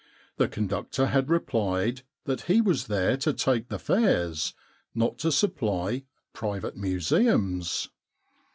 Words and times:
The 0.37 0.47
conductor 0.47 1.05
had 1.05 1.29
replied 1.29 2.01
that 2.25 2.41
he 2.49 2.59
was 2.59 2.87
there 2.87 3.15
to 3.17 3.33
take 3.33 3.67
the 3.67 3.77
fares, 3.77 4.55
not 4.95 5.19
to 5.19 5.31
supply 5.31 6.05
private 6.33 6.75
museums. 6.75 7.87